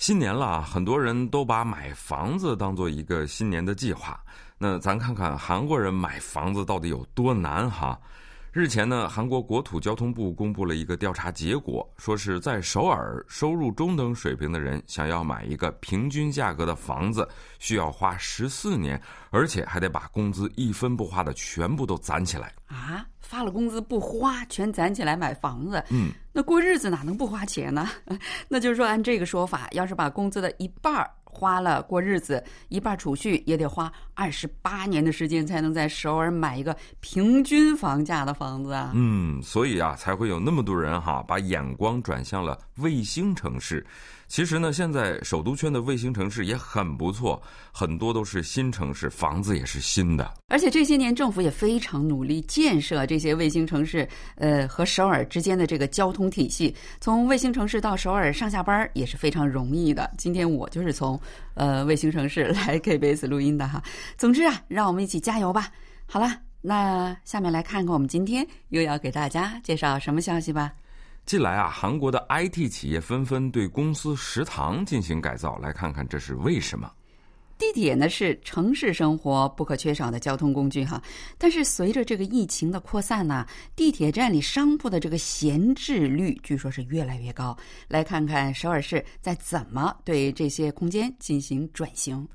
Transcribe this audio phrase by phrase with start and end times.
[0.00, 4.18] 新年了，很多人都把买房子当做一个新年的计划。
[4.56, 8.00] 那咱看看韩国人买房子到底有多难哈？
[8.52, 17.28] 日前呢，韩国国土交通部公布了一个调查结果，说是在首尔收入中等水平的人想要买一个平均价格的房子，
[17.60, 19.00] 需要花十四年，
[19.30, 23.06] 而且还得把工资一分不花的全部都攒起来啊！
[23.20, 27.88] 发了工资不花，全攒起来买房子，嗯，那过日子哪能不花钱呢？
[28.48, 31.08] 那就是说，按这个说法，要是把工资的一半儿。
[31.32, 38.90] 花了过日子，一半储蓄也得花二十八年的时间，才能在首尔买一个平均房价的房子啊！
[38.94, 43.86] 嗯，所以啊，才会有那么多人哈，把眼光转向了卫星城市。
[44.30, 47.42] 其实呢，现在首都圈的卫星城市也很不错，
[47.72, 50.32] 很多都是新城市，房子也是新的。
[50.46, 60.08] 而且这些年政府也非常努力建设这些卫星城市，呃，和首尔之间的这个交通体系，从卫星城市到首尔上下班也是非常容易的。
[60.16, 61.20] 今天我就是从
[61.54, 63.82] 呃卫星城市来 KBS 录音的哈。
[64.16, 65.72] 总之啊，让我们一起加油吧。
[66.06, 70.72] 好了，那下面来看看我们今天又要给大家介绍什么消息吧。
[71.26, 76.90] 近来啊，韩国的 IT 企业纷纷对公司食堂进行改造，来看看这是为什么。
[77.56, 81.00] 地铁呢是城市生活不可缺少的交通工具哈，
[81.38, 83.46] 但是随着这个疫情的扩散呢，
[83.76, 87.56] 地铁站里商铺的这个闲置率据说是越来越高。
[87.86, 92.26] 来看看首尔市在怎么对这些空间进行转型。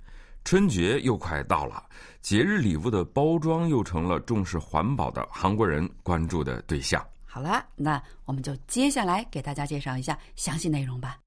[0.45, 1.83] 春节又快到了，
[2.21, 7.03] 节日礼物的包装又成了重视环保的韩国人关注的对象。
[7.35, 11.19] 好了，那我们就接下来给大家介绍一下详细内容吧。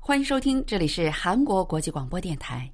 [0.00, 2.68] 欢迎收听，这里是韩国国际广播电台。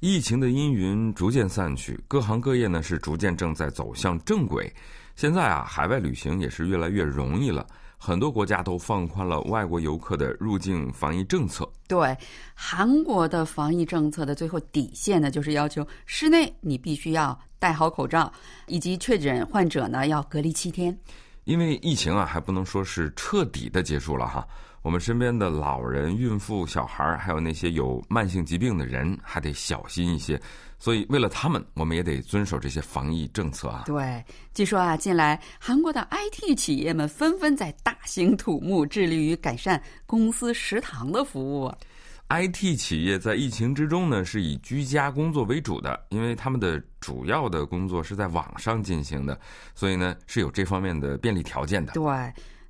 [0.00, 4.74] 疫情的阴云逐渐散去，各行各业呢是逐渐正在走向正轨。
[5.16, 7.66] 现在啊，海外旅行也是越来越容易了。
[8.06, 11.66] 很多国家都放宽了外国游客的入境防疫政策。
[11.88, 12.14] 对，
[12.54, 18.30] 韩国的防疫政策的最后底线呢，就是要求室内你必须要戴好口罩，
[18.66, 20.94] 以及确诊患者呢要隔离七天。
[21.44, 24.46] 因为疫情啊，还不能说是彻底的结束了哈。
[24.84, 30.38] 我们身边的老人、孕妇、小孩，还有那些有慢性疾病的人，还得小心一些。
[30.78, 33.84] 所以，为了他们，我们也得遵守这些防疫政策啊。
[33.86, 34.22] 对，
[34.52, 41.72] 据说啊，近来韩国的 IT 企业们纷纷在大兴土木，致力于改善公司食堂的服务。
[42.28, 49.40] IT 企业在疫情之中呢，是以居家工作为主的，因为他们的主要的工作是在网上进行的，
[49.74, 51.94] 所以呢，是有这方面的便利条件的。
[51.94, 52.04] 对。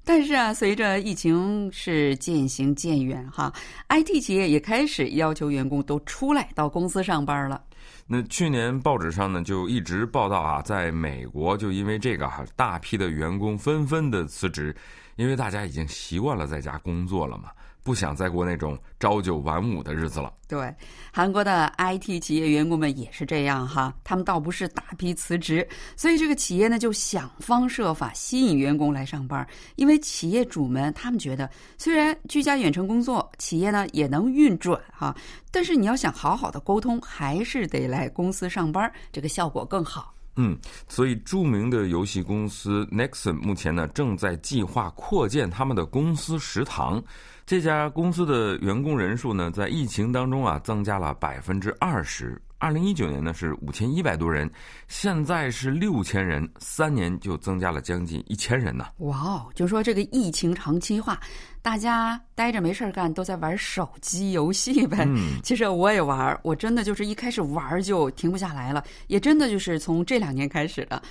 [0.05, 3.53] 但是啊，随着疫情是渐行渐远哈
[3.89, 7.63] ，IT 企业也开始要求员工都出来到公司上班了。
[8.07, 14.77] 那去年报纸上呢就一直报道啊，在美国就因为这个哈，大批的员工纷纷的辞职，
[15.17, 17.49] 因为大家已经习惯了在家工作了嘛。
[17.85, 20.33] 不想再过那种朝九晚五的日子了。
[20.49, 20.75] 对，
[21.13, 29.47] 韩国的 IT 企业员工们也是这样哈，他们倒不是大批辞职，所以这个企业呢就想方设法吸引员工来上班。
[29.77, 35.15] 因为企业主们他们觉得，虽然居家远程工作，企业呢也能运转哈，
[35.51, 40.15] 但是你要想好好的沟通，还是得来公司上班，这个效果更好。
[40.37, 40.59] 嗯，
[40.89, 47.03] 所以著名的游戏公司 Nexon 目前呢正在计划扩建他们的公司食堂。
[47.47, 52.41] 这家公司的员工人数呢，在疫情当中啊，增加了百分之二十。
[52.57, 54.51] 二零一九年呢是五千一百多人，
[54.89, 58.87] 现在是六千人，三年就增加了将近一千人呢。
[59.01, 61.21] 哇哦，就说这个疫情长期化，
[61.61, 65.05] 大家待着没事干，都在玩手机游戏呗。
[65.07, 71.03] 嗯，其实我也玩，我真的就是一开始玩就停不下来了，也真的就是从这两年开始的。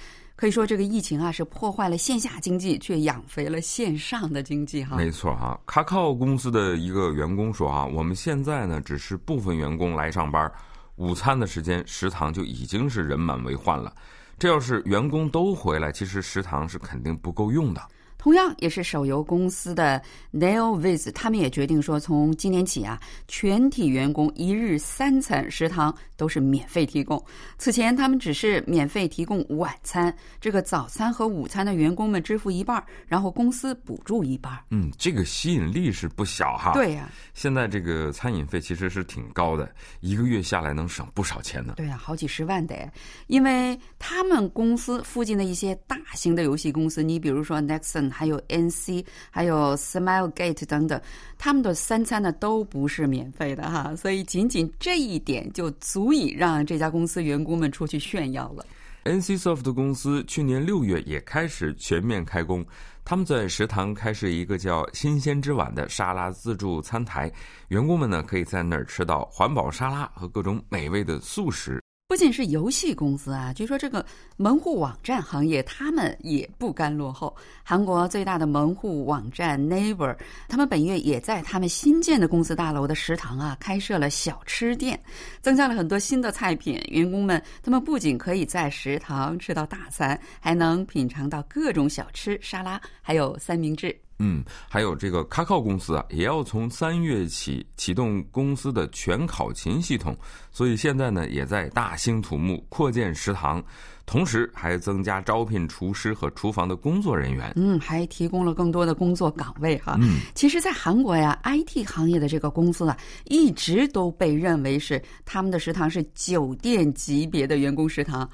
[0.43, 4.97] 可以说，这个疫情啊是破坏了线下经济，却养肥了线上的经济哈。
[4.97, 10.51] 没错哈，卡靠公司的一个员工说啊，我们现在呢只是部分员工来上班，
[10.97, 13.95] 午餐的时间食堂就已经是人满为患了。
[14.37, 17.81] 这要是员工都回来，其实食堂是肯定不够用的。
[18.17, 20.01] 同样也是手游公司的
[20.31, 27.21] Nailviz，他们也决定说，从今年起啊，全体员工一日三餐食堂都是免费提供。
[27.57, 34.57] 此前他们只是免费提供晚餐，这个早餐和午餐的员工们支付一半，然后公司补助一半。
[34.69, 36.71] 嗯，这个吸引力是不小哈。
[36.73, 39.69] 对呀，现在这个餐饮费其实是挺高的，
[39.99, 41.73] 一个月下来能省不少钱呢。
[41.75, 42.89] 对呀，好几十万得，
[43.27, 48.02] 因为他们公司附近的一些大型的游戏公司，你比如说 Nexon。
[48.09, 50.99] 还有 NC，还有 SmileGate 等等，
[51.37, 58.65] 他们的三餐呢都不是免费的哈，所以仅仅这一点就足以让这家公司员工们出去炫耀了。
[59.05, 62.65] NCSoft 公司去年六月也开始全面开工，
[63.03, 67.29] 他们在食堂开设一个叫“新鲜之碗”的沙拉自助餐台，
[67.67, 71.82] 员工们呢可以在那儿吃到环保沙拉和各种美味的素食。
[72.13, 74.05] 不仅是游戏公司啊，据说这个
[74.37, 77.35] 门户网站行业他们也不甘落后。
[77.63, 80.15] 韩国最大的门户网站 Naver，
[80.47, 85.01] 他们本月也在他们新建的公司大楼的食堂啊开设了小吃店，
[85.41, 86.79] 增加了很多新的菜品。
[86.89, 94.02] 员工们他们不仅可以在食堂吃到大餐，还能品尝到各种小吃、沙拉，还有三明治。
[94.19, 100.15] 嗯，还有这个卡靠公司啊，也要从三月起启动公司的全考勤系统，
[100.51, 103.63] 所以现在呢，也在大兴土木扩建食堂，
[104.05, 107.51] 同时还增加招聘厨师和厨房的工作人员。
[107.55, 109.97] 嗯，还提供了更多的工作岗位哈。
[110.01, 118.29] 嗯，其实，在韩国呀，IT 行业的这个公司啊，一直都被认为是他们的食堂是酒店级别的员工食堂。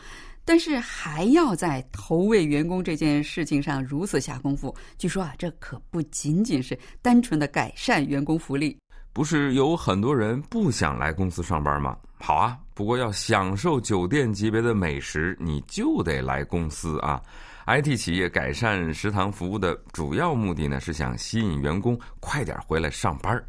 [0.49, 8.75] 但是还要在投喂员工这件事情上如此下功夫，据说啊，这可不仅仅是单纯的改善员工福利。
[9.13, 11.95] 不是有很多人不想来公司上班吗？
[12.17, 17.21] 好啊，不过要享受酒店级别的美食，你就得来公司啊。
[17.67, 23.39] IT 企业改善食堂服务的主要目的呢，是想吸引员工快点回来上班。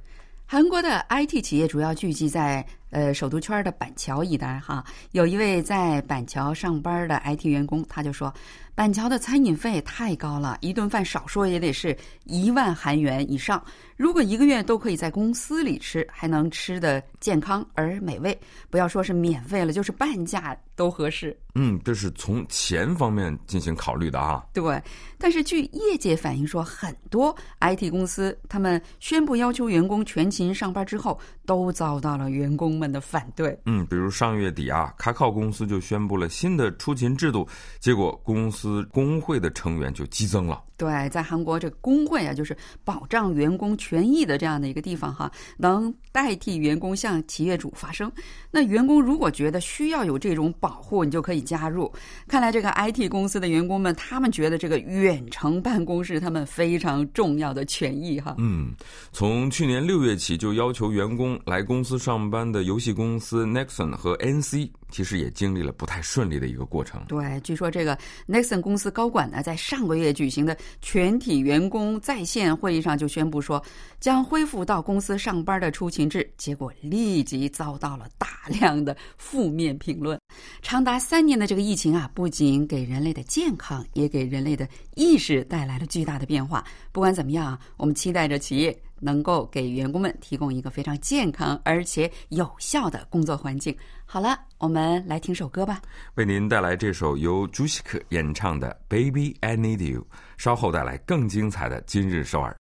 [0.45, 2.63] 韩国的 IT 企业主要聚集在。
[2.91, 8.33] 呃，首都圈的板桥一带哈，有一位在板桥上班的 IT 员工，他就说，
[8.81, 11.95] 板桥的餐饮费太高了，一顿饭少说也得是
[12.25, 13.63] 一万韩元以上。
[13.95, 18.35] 如果一个月都可以在公司里吃，还能吃的健康而美味，
[18.71, 21.39] 不要说是免费了，就是半价都合适。
[21.57, 24.47] 嗯，这是从钱方面进行考虑的啊。
[24.55, 24.83] 对，
[25.19, 32.79] 但是据业界反映说，很多 IT 公司他们宣布要求员工全勤上班之后，都遭到了员工。
[32.79, 37.47] 们的反对，嗯，比如上月底啊，卡考公司就宣布了新的出勤制度，
[37.79, 40.63] 结果公司工会的成员就激增了。
[40.77, 48.11] 对，在韩国这个工会啊，就是保障员工权益的这样的一个地方哈，能代替员工向企业主发声。
[48.51, 51.93] 那员工如果觉得需要有这种保护，你就可以加入。
[52.27, 58.35] 看来这个 IT 公司的员工们，他们觉得这个远程办公是他们非常重要的权益哈。
[58.39, 58.73] 嗯，
[59.13, 64.71] 从去年六月起就要求员工来公司上班的游戏公司 Nexon 和 NC。
[64.91, 67.03] 其实也经历了不太顺利的一个过程。
[67.09, 67.97] 对，据说这个
[68.27, 73.63] Nexon 公司高管呢，在上个月举行的全体员工在线会议上就宣布说，
[73.99, 80.19] 将恢复到公司上班的出勤制，结果立即遭到了大量的负面评论。
[80.63, 86.65] 长达三年的这个疫情啊，不仅给人类的健康，也给人类的意识带来了巨大的变化。
[86.93, 93.77] 不管怎么样，我们期待着企业能够给员工们提供一个非常健康而且有效的工作环境。
[94.05, 95.81] 好了，我们来听首歌吧。
[96.15, 100.03] 为您带来这首由朱希克演唱的《Baby I Need You》，
[100.37, 102.57] 稍后带来更精彩的今日首尔。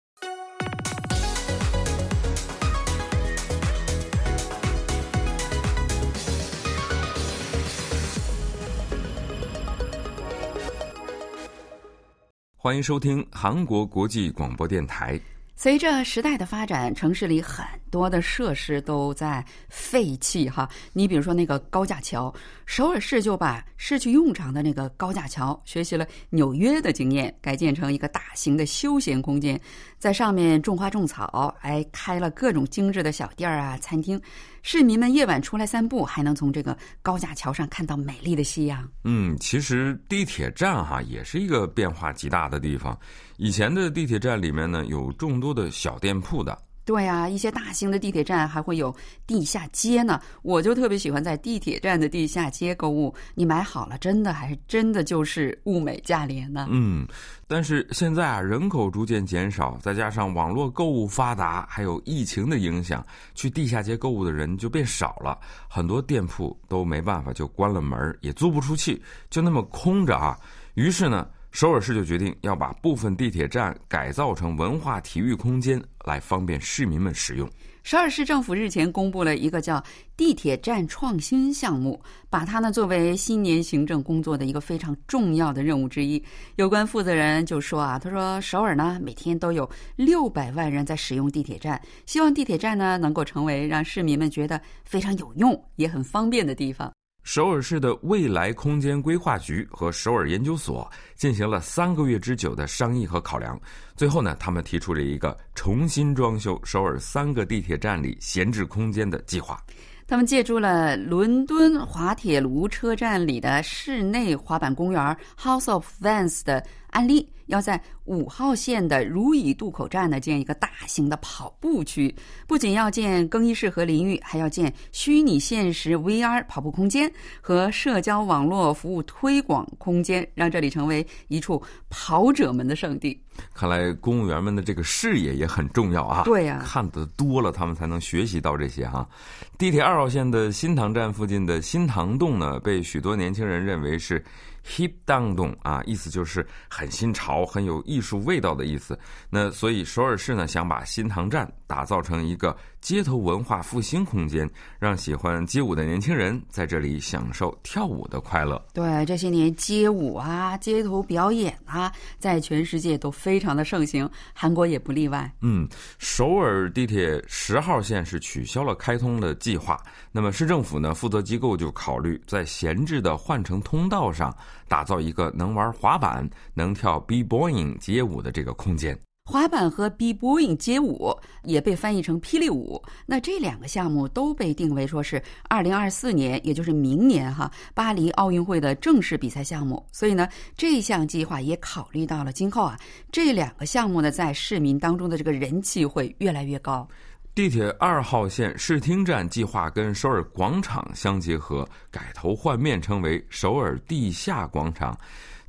[12.62, 15.20] 欢迎收听韩国国际广播电台。
[15.62, 20.70] 随着时代的发展，城市里很多的设施都在废弃哈。
[20.94, 22.34] 你比如说那个高架桥，
[22.66, 29.60] 首尔市就把失去用场的那个高架桥，学习了纽约的经验，改建成一个大型的休闲空间，
[29.98, 34.18] 在上面种花种草，还开了各种精致的小店儿啊、餐厅。
[34.62, 38.88] 市民们夜晚出来散步，还能从这个高架桥上看到美丽的夕阳。
[39.04, 42.98] 嗯，其实地铁站哈也是一个变化极大的地方。
[43.38, 46.58] 以前的地铁站里面呢，有众多的小店铺的。
[46.90, 48.94] 对呀，一些大型的地铁站还会有
[49.28, 50.20] 地下街呢。
[50.42, 53.14] 我就特别喜欢在地铁站的地下街购物。
[53.36, 56.68] 你买好了，真的还是真的就是物美价廉呢。
[56.72, 57.08] 嗯，
[57.48, 63.06] 但是现在啊，人口逐渐减少，再加上网络购物发达，还有疫情的影响，
[63.36, 65.38] 去地下街购物的人就变少了。
[65.70, 70.36] 很多店铺都没办法就关了门，也租不出去，就那么空着啊。
[70.74, 71.28] 于是呢。
[71.52, 77.50] 首尔市就决定要把部分地铁站改造成文化体育空间，来方便市民们使用。
[77.82, 79.84] 首尔市政府日前公布了一个叫
[80.16, 86.24] “地铁站创新项目”，把它呢作为新年行政工作的一个非常重要的任务之一。
[86.58, 96.94] 有关负责人就说啊，他说首尔呢每天都有六百万人在使用地铁站，希望地铁站呢能够成为让市民们觉得非常有用也很方便的地方。
[97.32, 103.56] 首尔市的未来空间规划局和首尔研究所进行了三个月之久的商议和考量，
[103.96, 109.64] 最后呢，他们提出了一个重新装修首尔三个地铁站里闲置空间的计划。
[110.08, 117.28] 他们借助了伦敦滑铁卢车站里的室内滑板公园 House of Vans 的案例。
[117.50, 122.14] 要在五号线的如意渡口站呢建一个大型的跑步区，
[122.48, 133.20] 不仅要建更衣室和淋浴，还要建虚拟现实 VR 跑步空间和社交网络服务推广空间，让这里成为一处跑者们的圣地。
[133.52, 136.22] 看来公务员们的这个视野也很重要啊！
[136.26, 139.10] 对呀，看得多了，他们才能学习到这些哈。
[139.58, 144.24] 地铁二号线的新塘站附近的新塘洞呢，被许多年轻人认为是。
[144.70, 148.98] Hip down 洞啊，意思就是很新潮、很有艺术味道的意思。
[149.30, 158.64] 那所以首尔市呢，想把新塘站打造成一个街头文化复兴空间，让喜欢街舞的年轻人在这里享受跳舞的快乐。
[158.74, 165.32] 对，这些年街舞啊、街头表演啊，在全世界都非常的盛行，韩国也不例外。
[165.42, 165.68] 嗯，
[165.98, 169.78] 首尔地铁十号线是取消了开通的计划，
[170.12, 174.36] 那么市政府呢，负责机构就考虑在闲置的换乘通道上。
[174.68, 178.96] 打造一个能玩滑板、能跳 B-boying 街舞的这个空间。
[179.30, 182.82] 滑板和 B-boying 街舞也被翻译成霹雳舞。
[183.06, 189.86] 那这两个项目都被定为说是二零二四年，也就是明年哈巴黎奥运会的正式比赛项目。
[189.92, 192.76] 所以呢，这项计划也考虑到了今后啊
[193.12, 196.88] 这两个项目呢在市民当中的这个人气会越来越高。
[197.36, 204.98] 地铁二号线试听站计划跟首尔广场相结合，改头换面，称为首尔地下广场。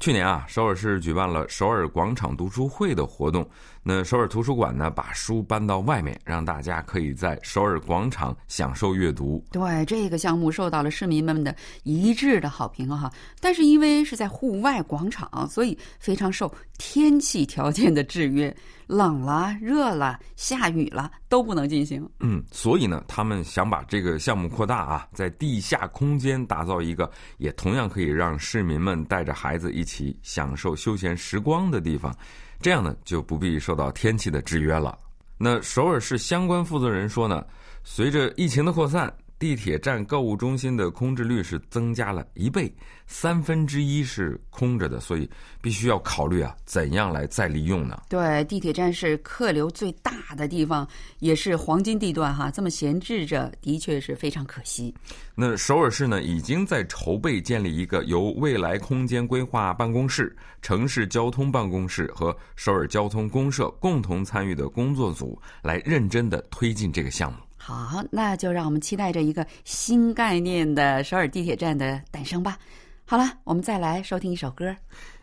[0.01, 3.47] 去年啊，首尔市举办了首尔广场读书会的活动。
[3.83, 9.43] 那首尔图书馆呢，把书搬到外面，让大家可以在首尔广场享受阅读。
[9.51, 13.11] 对这个项目受到了市民们的一致的好评哈。
[13.41, 18.55] 但是因为是在户外广场，所以非常受天气条件的制约，
[18.87, 22.07] 冷了、热了、下雨了都不能进行。
[22.21, 32.15] 嗯，所以呢，他们想把这个项目扩大啊，在地下空间打造一个也同样可以让市民们带着孩子一起享受休闲时光的地方。
[32.61, 34.99] 这样呢，就不必受到天气的制约了。
[35.39, 37.45] 那首尔市相关负责人说呢，
[37.83, 39.13] 随着疫情的扩散。
[39.41, 42.71] 地铁站购物中心的空置率是增加了一倍，
[43.07, 45.27] 三分之一是空着的，所以
[45.63, 48.03] 必须要考虑啊，怎样来再利用呢？
[48.11, 50.87] 对，地铁站是客流最大的地方，
[51.21, 54.95] 也是黄金地段哈，这么闲置着，的确是非常可惜。
[55.35, 67.39] 那首尔市呢，已经在筹备建立一个由未来空间规划办公室、城市交通办公室和首尔交通公社共同参与的工作组，来认真的推进这个项目。
[67.63, 72.59] 好，那就让我们期待着一个新概念的首尔地铁站的诞生吧。
[73.05, 74.75] 好了，我们再来收听一首歌，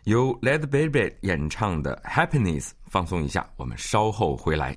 [0.04, 3.44] 由 Led Baby 演唱的《Happiness》，放松一下。
[3.56, 4.76] 我们稍后回来。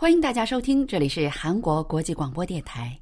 [0.00, 2.98] 欢迎大家收听，这里是韩国国际广播电台。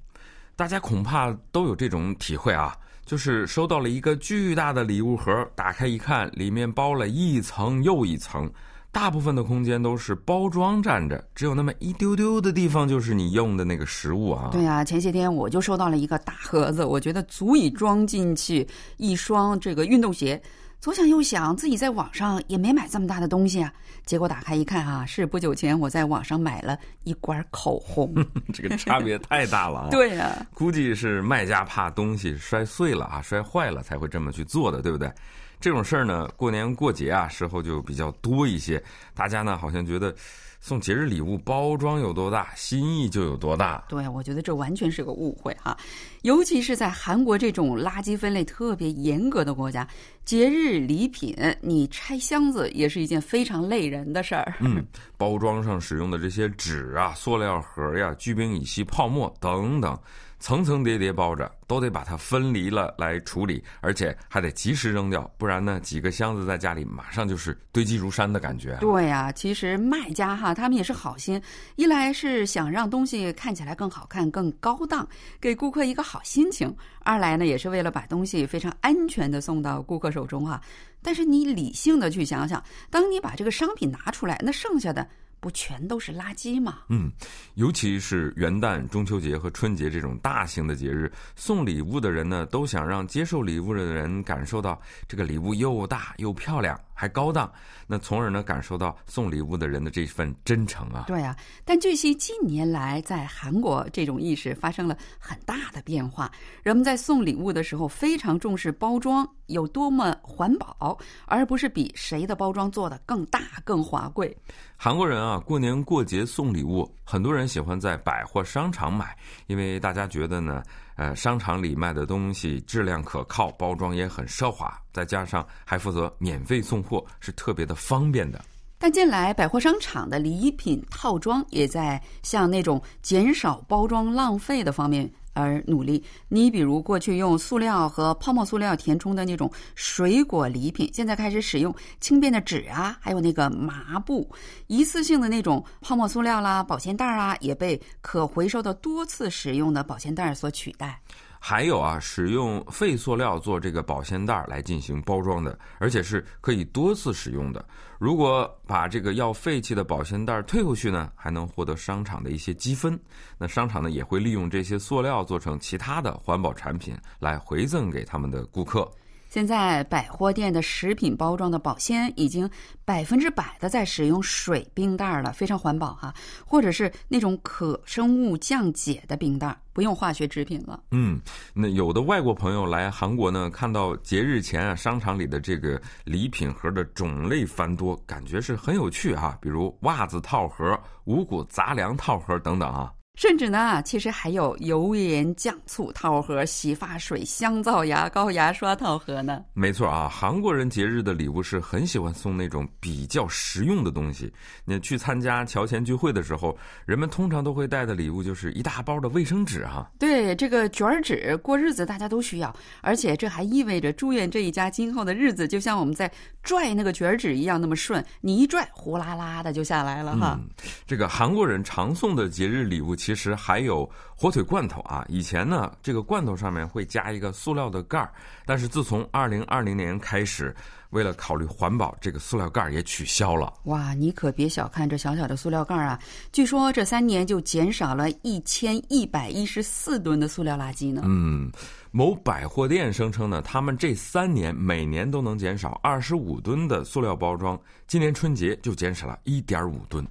[0.56, 2.76] 大家恐怕都有这种体会啊，
[3.06, 8.50] 就是收到了一个巨大的礼物盒，打开一看，里面包了一层又一层，
[8.90, 14.48] 大部分的空间都是包装占着，只有那么一丢丢的地方就是你用的那个食物啊。
[14.50, 20.42] 对啊，前些天我就收到了一个大盒子，我觉得足以装进去一双这个运动鞋。
[20.80, 23.72] 左想右想，自己在网上也没买这么大的东西啊。
[24.06, 28.14] 结果打开一看啊，是不久前我在网上买了一管口红，
[28.54, 29.88] 这个差别太大了啊！
[29.92, 35.12] 对呀，估计是卖家怕东西摔碎了啊、摔坏了才会这么去做的，对不对？
[35.60, 38.82] 这种事儿呢，过年过节啊时候就比较多一些，
[39.14, 40.14] 大家呢好像觉得。
[40.60, 43.84] 送节日礼物包装有多大，心意就有多大。
[43.88, 45.74] 对，我觉得这完全是个误会哈，
[46.22, 49.86] 尤其是在韩国这种垃圾分类特别严格的国家，
[50.24, 54.54] 节日礼品你拆箱子也是一件非常累人的事儿。
[54.60, 54.84] 嗯，
[55.16, 59.98] 包装上使用的这些纸啊、塑料盒呀、聚丙乙烯泡沫等等，
[60.40, 68.76] 层层叠叠包着，都得把它分离了来处理，而且还得及时扔掉，不然呢，几个箱子在家里马上就是堆积如山的感觉。
[68.80, 71.40] 对呀，其实卖家哈，他们也是好心，
[71.76, 75.08] 一来是想让东西看起来更好看、更高档，
[75.40, 80.58] 给顾客一个好心情；二来呢，也是为了把东西非常安全的送到顾客手中啊。
[81.02, 85.06] 但是你理性的去想想，当你把这个商品拿出来，那剩下的。
[85.40, 86.80] 不全都是垃圾吗？
[86.88, 87.12] 嗯，
[87.54, 96.76] 尤其是元旦、中秋节和春节这种大型的节日，送礼物的人呢，都想让接受礼物的人感受到这个礼物又大又漂亮。
[97.00, 97.52] 还高档，
[97.86, 101.04] 那从而呢感受到送礼物的人的这份真诚啊。
[101.06, 106.28] 对啊，但据悉近年来在韩国这种意识发生了很大的变化，
[106.64, 114.36] 人们在送礼物的时候非常重视包装有多么环保，而不是比谁的包装做的更大更华贵。
[114.76, 120.64] 韩国人啊，过年过节送礼物，很多人喜欢在百货商场买，因为大家觉得呢。
[120.98, 128.44] 呃，商场里卖的东西质量可靠，包装也很奢华，再加上还负责免费送货，是特别的方便的。
[128.80, 135.08] 但近来，百货商场的礼品套装也在向那种减少包装浪费的方面。
[135.38, 136.02] 而努力。
[136.28, 144.28] 你比如过去用塑料和泡沫塑料填充的那种水果礼品，现在开始使用轻便的纸啊，还有那个麻布。
[144.66, 151.00] 一次性的那种泡沫塑料啦、保鲜袋儿啊，也被可回收的多次使用的保鲜袋儿所取代。
[151.40, 157.64] 还有啊，使用废塑料做这个保鲜袋来进行包装的，而且是可以多次使用的。
[157.98, 162.98] 如果把这个要废弃的保鲜袋退回去呢，还能获得商场的一些积分。
[163.38, 168.88] 那商场呢，也会利用这些塑料做成其他的环保产品来回赠给他们的顾客。
[169.28, 172.48] 现在百货店的食品包装的保鲜已经
[172.84, 176.14] 百分之百的在使用水冰袋了，非常环保哈，
[176.46, 180.82] 或者是那种可生物降解的冰袋，不用化学制品了。
[180.90, 181.20] 嗯，
[181.52, 192.90] 那有的外国朋友来韩国呢，看到节日前啊商场里的这个礼品盒的种类繁多，感觉是很有趣哈，比如袜子套盒、五谷杂粮套盒等等啊。
[193.18, 199.44] 甚至呢，其实还有油盐酱醋套盒、洗发水、香皂、牙膏、牙刷套盒呢。
[199.54, 204.32] 没错啊，韩国人节日的礼物是很喜欢送那种比较实用的东西。
[204.64, 209.90] 你去参加乔前聚会的时候，人们通常都会带的礼物就是一大包的卫生纸哈。
[209.98, 216.08] 对，这个卷纸过日子大家都需要，而且这还意味着祝愿这一家今后的日子就像我们在
[216.44, 220.38] 拽那个卷纸一样那么顺，你一拽，呼啦啦的就下来了哈。
[220.86, 222.94] 这个韩国人常送的节日礼物。
[223.08, 225.02] 其实还有火腿罐头啊！
[225.08, 228.12] 以前呢，这个罐头上面会加一个塑料的盖儿，
[228.44, 230.54] 但是自从二零二零年开始，
[230.90, 233.50] 为了考虑环保，这个塑料盖儿也取消了。
[233.64, 235.98] 哇，你可别小看这小小的塑料盖儿啊！
[236.32, 241.00] 据说这三年就减少了一千一百一十四吨的塑料垃圾呢。
[241.06, 241.50] 嗯，
[241.90, 250.06] 某百货店声称呢，他们这三年每年都能减少二十五吨的塑料包装，今年春节就减少了一点五吨。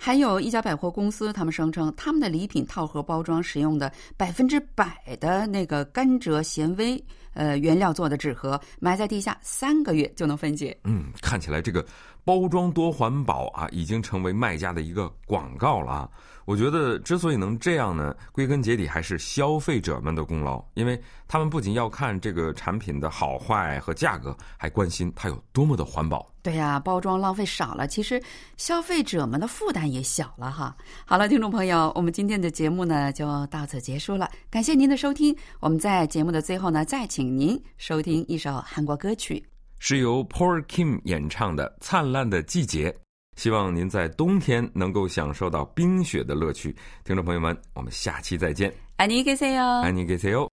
[0.00, 10.74] 还有一家百货公司，他们声称他们的礼品套盒包装使用的百分之百的那个甘蔗纤维呃原料做的纸盒，埋在地下三个月就能分解。
[10.84, 11.84] 嗯，看起来这个
[12.28, 16.10] 包装多环保啊，已经成为卖家的一个广告了啊。
[16.44, 26.30] 我觉得之所以能这样呢，归根结底还是消费者们的功劳，因为他们不仅要看这个产品的好坏和价格，还关心它有多么的环保。
[26.42, 28.22] 对呀，包装浪费少了，其实
[28.58, 30.76] 消费者们的负担也小了哈。
[31.06, 35.34] 好了，听众朋友，我们今天的节目呢就到此结束了，感谢您的收听。
[35.60, 39.42] 我们在节目的最后呢，再请您收听一首韩国歌曲，
[39.79, 42.91] 是由 Paul Kim 演唱的《灿烂的季节》。
[43.35, 48.71] 希望您在冬天能够享受到冰雪的乐趣，听众朋友们，我们下期再见。
[48.97, 50.47] 안녕히계세 요， 안녕히계세 요。